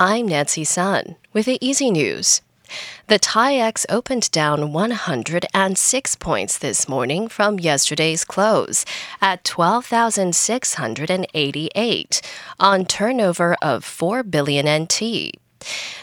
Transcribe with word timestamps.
I'm 0.00 0.28
Nancy 0.28 0.62
Sun 0.62 1.16
with 1.32 1.46
the 1.46 1.58
Easy 1.60 1.90
News. 1.90 2.40
The 3.08 3.18
TAIEX 3.18 3.84
opened 3.88 4.30
down 4.30 4.72
106 4.72 6.14
points 6.14 6.56
this 6.56 6.88
morning 6.88 7.26
from 7.26 7.58
yesterday's 7.58 8.24
close 8.24 8.84
at 9.20 9.42
12,688 9.42 12.22
on 12.60 12.84
turnover 12.84 13.56
of 13.60 13.84
4 13.84 14.22
billion 14.22 14.84
NT. 14.84 15.32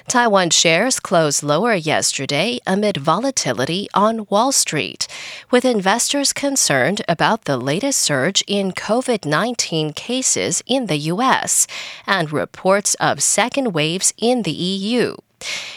Taiwan 0.08 0.50
shares 0.50 1.00
closed 1.00 1.42
lower 1.44 1.74
yesterday 1.74 2.60
amid 2.68 2.98
volatility 2.98 3.88
on 3.94 4.28
Wall 4.30 4.52
Street, 4.52 5.08
with 5.52 5.66
investors 5.66 6.32
concerned 6.32 7.02
about 7.08 7.46
the 7.46 7.58
latest 7.58 8.00
surge 8.02 8.44
in 8.48 8.72
COVID 8.72 9.26
19 9.26 9.94
cases 9.94 10.62
in 10.68 10.86
the 10.86 10.98
U.S. 11.14 11.68
and 12.06 12.32
reports 12.32 12.96
of 12.96 13.24
second 13.24 13.74
waves 13.74 14.14
in 14.18 14.44
the 14.44 14.52
EU. 14.52 15.16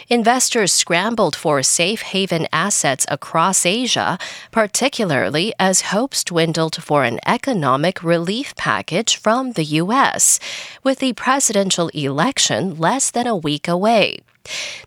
Investors 0.09 0.72
scrambled 0.72 1.36
for 1.36 1.63
safe 1.63 2.03
haven 2.03 2.46
assets 2.53 3.04
across 3.08 3.67
Asia, 3.67 4.18
particularly 4.50 5.53
as 5.58 5.93
hopes 5.93 6.25
dwindled 6.25 6.82
for 6.82 7.04
an 7.04 7.21
economic 7.27 8.03
relief 8.03 8.54
package 8.57 9.17
from 9.17 9.53
the 9.53 9.64
U.S., 9.64 10.41
with 10.82 11.00
the 11.00 11.13
presidential 11.13 11.89
election 11.89 12.77
less 12.79 13.11
than 13.11 13.27
a 13.27 13.36
week 13.36 13.68
away. 13.68 14.18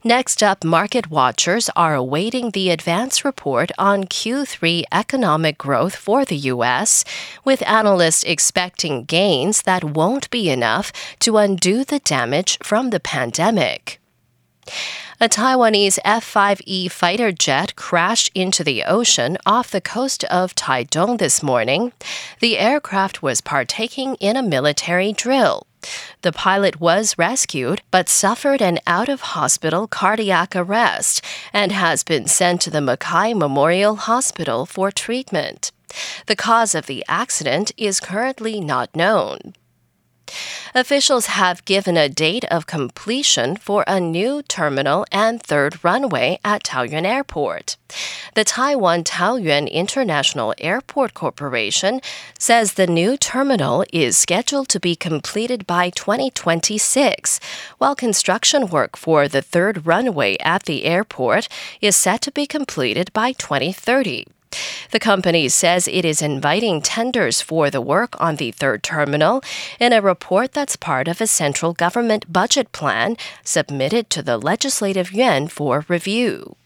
Next 0.03 0.41
up, 0.41 0.63
market 0.63 1.11
watchers 1.11 1.69
are 1.75 1.93
awaiting 1.93 2.51
the 2.51 2.71
advance 2.71 3.23
report 3.23 3.71
on 3.77 4.05
Q3 4.05 4.83
economic 4.91 5.57
growth 5.57 5.95
for 5.95 6.25
the 6.25 6.37
U.S., 6.37 7.05
with 7.45 7.61
analysts 7.67 8.23
expecting 8.23 9.03
gains 9.03 9.61
that 9.63 9.83
won't 9.83 10.29
be 10.31 10.49
enough 10.49 10.91
to 11.19 11.37
undo 11.37 11.83
the 11.83 11.99
damage 11.99 12.57
from 12.63 12.89
the 12.89 12.99
pandemic. 12.99 14.00
A 15.19 15.29
Taiwanese 15.29 15.99
F 16.03 16.33
5E 16.33 16.89
fighter 16.89 17.31
jet 17.31 17.75
crashed 17.75 18.31
into 18.33 18.63
the 18.63 18.83
ocean 18.83 19.37
off 19.45 19.69
the 19.69 19.81
coast 19.81 20.23
of 20.25 20.55
Taitung 20.55 21.19
this 21.19 21.43
morning. 21.43 21.93
The 22.39 22.57
aircraft 22.57 23.21
was 23.21 23.41
partaking 23.41 24.15
in 24.15 24.35
a 24.35 24.41
military 24.41 25.13
drill. 25.13 25.67
The 26.21 26.31
pilot 26.31 26.79
was 26.79 27.17
rescued 27.17 27.81
but 27.91 28.09
suffered 28.09 28.61
an 28.61 28.79
out 28.87 29.09
of 29.09 29.21
hospital 29.21 29.87
cardiac 29.87 30.55
arrest 30.55 31.23
and 31.53 31.71
has 31.71 32.03
been 32.03 32.27
sent 32.27 32.61
to 32.61 32.69
the 32.69 32.81
Mackay 32.81 33.33
Memorial 33.33 33.95
Hospital 33.95 34.65
for 34.65 34.91
treatment. 34.91 35.71
The 36.27 36.35
cause 36.35 36.73
of 36.73 36.85
the 36.85 37.03
accident 37.07 37.71
is 37.77 37.99
currently 37.99 38.59
not 38.59 38.95
known. 38.95 39.53
Officials 40.73 41.25
have 41.27 41.65
given 41.65 41.97
a 41.97 42.09
date 42.09 42.45
of 42.45 42.65
completion 42.65 43.55
for 43.55 43.83
a 43.87 43.99
new 43.99 44.41
terminal 44.43 45.05
and 45.11 45.41
third 45.41 45.83
runway 45.83 46.39
at 46.43 46.63
Taoyuan 46.63 47.05
Airport. 47.05 47.77
The 48.35 48.43
Taiwan 48.43 49.03
Taoyuan 49.03 49.69
International 49.69 50.53
Airport 50.57 51.13
Corporation 51.13 52.01
says 52.39 52.73
the 52.73 52.87
new 52.87 53.17
terminal 53.17 53.83
is 53.91 54.17
scheduled 54.17 54.69
to 54.69 54.79
be 54.79 54.95
completed 54.95 55.67
by 55.67 55.89
2026, 55.89 57.39
while 57.77 57.95
construction 57.95 58.67
work 58.67 58.95
for 58.95 59.27
the 59.27 59.41
third 59.41 59.85
runway 59.85 60.37
at 60.37 60.63
the 60.63 60.85
airport 60.85 61.47
is 61.81 61.95
set 61.95 62.21
to 62.21 62.31
be 62.31 62.45
completed 62.45 63.11
by 63.13 63.33
2030. 63.33 64.25
The 64.91 64.99
company 64.99 65.47
says 65.47 65.87
it 65.87 66.03
is 66.03 66.21
inviting 66.21 66.81
tenders 66.81 67.41
for 67.41 67.69
the 67.69 67.81
work 67.81 68.19
on 68.19 68.35
the 68.35 68.51
third 68.51 68.83
terminal 68.83 69.41
in 69.79 69.93
a 69.93 70.01
report 70.01 70.51
that's 70.51 70.75
part 70.75 71.07
of 71.07 71.21
a 71.21 71.27
central 71.27 71.71
government 71.73 72.31
budget 72.31 72.71
plan 72.73 73.15
submitted 73.43 74.09
to 74.09 74.21
the 74.21 74.37
Legislative 74.37 75.13
Yuan 75.13 75.47
for 75.47 75.85
review. 75.87 76.57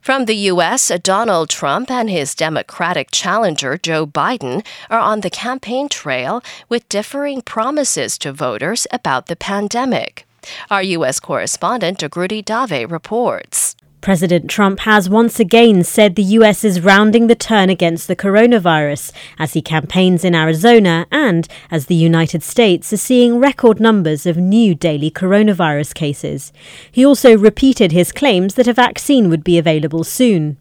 From 0.00 0.26
the 0.26 0.36
U.S., 0.54 0.90
Donald 1.02 1.50
Trump 1.50 1.90
and 1.90 2.08
his 2.08 2.34
Democratic 2.34 3.10
challenger 3.10 3.76
Joe 3.76 4.06
Biden 4.06 4.64
are 4.88 5.00
on 5.00 5.20
the 5.20 5.30
campaign 5.30 5.88
trail 5.88 6.42
with 6.68 6.88
differing 6.88 7.42
promises 7.42 8.16
to 8.18 8.32
voters 8.32 8.86
about 8.92 9.26
the 9.26 9.34
pandemic. 9.34 10.24
Our 10.70 10.82
U.S. 10.82 11.18
correspondent 11.18 11.98
Jagruti 11.98 12.44
Dave 12.44 12.92
reports. 12.92 13.65
President 14.06 14.48
Trump 14.48 14.78
has 14.78 15.10
once 15.10 15.40
again 15.40 15.82
said 15.82 16.14
the 16.14 16.36
US 16.38 16.62
is 16.62 16.80
rounding 16.80 17.26
the 17.26 17.34
turn 17.34 17.68
against 17.68 18.06
the 18.06 18.14
coronavirus 18.14 19.10
as 19.36 19.54
he 19.54 19.60
campaigns 19.60 20.24
in 20.24 20.32
Arizona 20.32 21.08
and 21.10 21.48
as 21.72 21.86
the 21.86 21.96
United 21.96 22.44
States 22.44 22.92
is 22.92 23.02
seeing 23.02 23.40
record 23.40 23.80
numbers 23.80 24.24
of 24.24 24.36
new 24.36 24.76
daily 24.76 25.10
coronavirus 25.10 25.92
cases. 25.92 26.52
He 26.88 27.04
also 27.04 27.36
repeated 27.36 27.90
his 27.90 28.12
claims 28.12 28.54
that 28.54 28.68
a 28.68 28.72
vaccine 28.72 29.28
would 29.28 29.42
be 29.42 29.58
available 29.58 30.04
soon. 30.04 30.56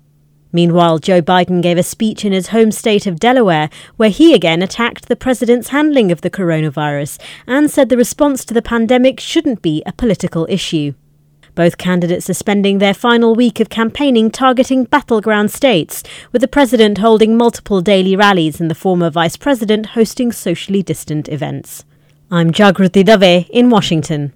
Meanwhile, 0.52 0.98
Joe 0.98 1.22
Biden 1.22 1.62
gave 1.62 1.78
a 1.78 1.84
speech 1.84 2.26
in 2.26 2.34
his 2.34 2.48
home 2.48 2.72
state 2.72 3.06
of 3.06 3.20
Delaware 3.20 3.70
where 3.96 4.10
he 4.10 4.34
again 4.34 4.64
attacked 4.64 5.08
the 5.08 5.16
president's 5.16 5.68
handling 5.68 6.12
of 6.12 6.22
the 6.22 6.32
coronavirus 6.32 7.22
and 7.46 7.70
said 7.70 7.90
the 7.90 7.96
response 7.96 8.44
to 8.46 8.56
the 8.56 8.64
pandemic 8.64 9.20
shouldn't 9.20 9.62
be 9.62 9.84
a 9.86 9.94
political 9.94 10.48
issue. 10.50 10.96
Both 11.56 11.78
candidates 11.78 12.30
are 12.30 12.34
spending 12.34 12.80
their 12.80 12.94
final 12.94 13.34
week 13.34 13.62
of 13.62 13.70
campaigning 13.70 14.30
targeting 14.30 14.84
battleground 14.84 15.52
states, 15.52 16.04
with 16.34 16.42
the 16.42 16.50
president 16.50 16.98
holding 16.98 17.38
multiple 17.38 17.80
daily 17.80 18.16
rallies 18.16 18.60
and 18.60 18.70
the 18.70 18.76
former 18.76 19.10
vice 19.10 19.38
president 19.38 19.88
hosting 19.88 20.34
socially 20.34 20.84
distant 20.84 21.30
events. 21.30 21.86
I'm 22.30 22.52
Jagruti 22.52 23.06
Dave 23.06 23.48
in 23.50 23.70
Washington. 23.70 24.34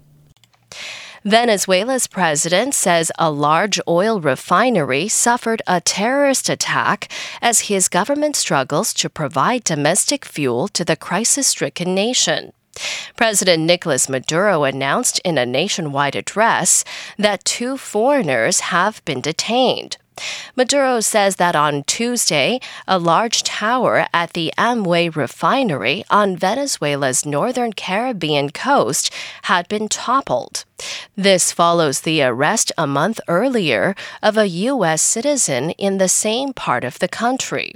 Venezuela's 1.22 2.06
president 2.06 2.72
says 2.72 3.12
a 3.18 3.30
large 3.30 3.78
oil 3.86 4.22
refinery 4.22 5.06
suffered 5.06 5.60
a 5.66 5.82
terrorist 5.82 6.48
attack 6.48 7.12
as 7.42 7.68
his 7.68 7.90
government 7.90 8.36
struggles 8.36 8.94
to 8.94 9.10
provide 9.10 9.62
domestic 9.64 10.24
fuel 10.24 10.66
to 10.68 10.82
the 10.82 10.96
crisis 10.96 11.48
stricken 11.48 11.94
nation. 11.94 12.54
President 13.16 13.64
Nicolas 13.64 14.08
Maduro 14.08 14.64
announced 14.64 15.20
in 15.24 15.38
a 15.38 15.46
nationwide 15.46 16.16
address 16.16 16.84
that 17.18 17.44
two 17.44 17.76
foreigners 17.76 18.60
have 18.60 19.04
been 19.04 19.20
detained. 19.20 19.96
Maduro 20.56 21.00
says 21.00 21.36
that 21.36 21.56
on 21.56 21.82
Tuesday, 21.84 22.60
a 22.86 22.98
large 22.98 23.42
tower 23.42 24.06
at 24.12 24.32
the 24.32 24.52
Amuay 24.58 25.14
refinery 25.14 26.04
on 26.10 26.36
Venezuela's 26.36 27.24
northern 27.24 27.72
Caribbean 27.72 28.50
coast 28.50 29.12
had 29.42 29.68
been 29.68 29.88
toppled. 29.88 30.64
This 31.16 31.52
follows 31.52 32.02
the 32.02 32.22
arrest 32.22 32.72
a 32.76 32.86
month 32.86 33.20
earlier 33.28 33.94
of 34.22 34.36
a 34.36 34.48
U.S. 34.48 35.02
citizen 35.02 35.70
in 35.72 35.98
the 35.98 36.08
same 36.08 36.52
part 36.52 36.84
of 36.84 36.98
the 36.98 37.08
country. 37.08 37.72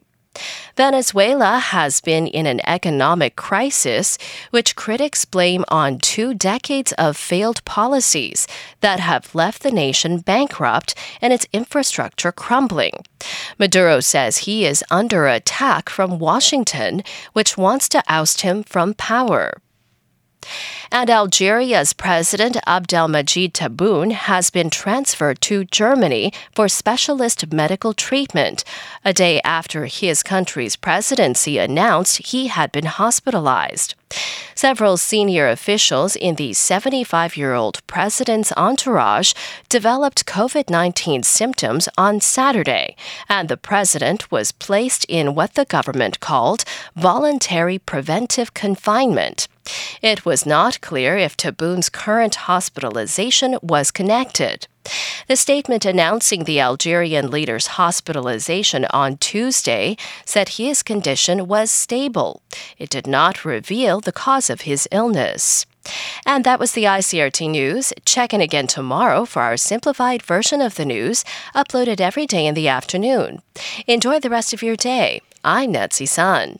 Venezuela 0.76 1.58
has 1.58 2.00
been 2.00 2.26
in 2.26 2.46
an 2.46 2.60
economic 2.66 3.36
crisis, 3.36 4.18
which 4.50 4.76
critics 4.76 5.24
blame 5.24 5.64
on 5.68 5.98
two 5.98 6.34
decades 6.34 6.92
of 6.92 7.16
failed 7.16 7.64
policies 7.64 8.46
that 8.80 9.00
have 9.00 9.34
left 9.34 9.62
the 9.62 9.70
nation 9.70 10.18
bankrupt 10.18 10.94
and 11.20 11.32
its 11.32 11.46
infrastructure 11.52 12.32
crumbling. 12.32 13.04
Maduro 13.58 14.00
says 14.00 14.38
he 14.38 14.64
is 14.64 14.84
under 14.90 15.26
attack 15.26 15.88
from 15.88 16.18
Washington, 16.18 17.02
which 17.32 17.56
wants 17.56 17.88
to 17.88 18.02
oust 18.08 18.40
him 18.40 18.62
from 18.62 18.94
power. 18.94 19.60
And 20.91 21.10
Algeria's 21.10 21.93
President 21.93 22.56
Abdelmadjid 22.66 23.53
Tebboune 23.53 24.12
has 24.12 24.50
been 24.50 24.71
transferred 24.71 25.41
to 25.43 25.65
Germany 25.65 26.32
for 26.55 26.69
specialist 26.69 27.53
medical 27.53 27.94
treatment, 27.94 28.65
a 29.05 29.12
day 29.12 29.41
after 29.43 29.87
his 29.87 30.22
country's 30.22 30.77
presidency 30.77 31.59
announced 31.59 32.28
he 32.28 32.49
had 32.49 32.71
been 32.72 32.87
hospitalized. 32.87 33.94
Several 34.54 34.97
senior 34.97 35.48
officials 35.48 36.16
in 36.16 36.36
the 36.36 36.52
75 36.52 37.36
year 37.36 37.54
old 37.54 37.84
president's 37.86 38.52
entourage 38.56 39.32
developed 39.69 40.26
COVID 40.26 40.70
19 40.70 41.22
symptoms 41.22 41.88
on 41.99 42.20
Saturday, 42.20 42.96
and 43.28 43.49
the 43.49 43.56
president 43.56 44.31
was 44.31 44.52
placed 44.52 45.05
in 45.06 45.34
what 45.34 45.55
the 45.55 45.64
government 45.64 46.20
called 46.20 46.64
voluntary 46.94 47.78
preventive 47.78 48.55
confinement. 48.55 49.49
It 50.02 50.25
was 50.25 50.46
not 50.46 50.81
clear 50.81 51.16
if 51.16 51.37
Tebboune's 51.37 51.88
current 51.88 52.34
hospitalization 52.34 53.58
was 53.62 53.90
connected. 53.90 54.66
The 55.26 55.36
statement 55.36 55.84
announcing 55.84 56.44
the 56.44 56.60
Algerian 56.60 57.31
leader's 57.31 57.78
hospitalization 57.78 58.84
on 58.86 59.16
Tuesday 59.16 59.96
said 60.25 60.50
his 60.50 60.82
condition 60.82 61.46
was 61.46 61.70
stable. 61.70 62.42
It 62.78 62.90
did 62.90 63.06
not 63.06 63.44
reveal 63.44 64.00
the 64.00 64.12
cause 64.12 64.50
of 64.50 64.62
his 64.62 64.86
illness. 64.92 65.66
And 66.26 66.44
that 66.44 66.60
was 66.60 66.72
the 66.72 66.84
ICRT 66.84 67.50
news. 67.50 67.92
Check 68.04 68.32
in 68.32 68.40
again 68.40 68.66
tomorrow 68.66 69.25
for 69.25 69.42
our 69.42 69.56
simplified 69.56 70.22
version 70.22 70.60
of 70.60 70.76
the 70.76 70.87
news, 70.87 71.25
uploaded 71.54 72.00
every 72.00 72.26
day 72.26 72.46
in 72.46 72.54
the 72.54 72.69
afternoon. 72.69 73.42
Enjoy 73.87 74.19
the 74.19 74.30
rest 74.30 74.52
of 74.52 74.62
your 74.62 74.76
day. 74.76 75.20
I'm 75.44 75.72
Nancy 75.72 76.06
Sun. 76.06 76.58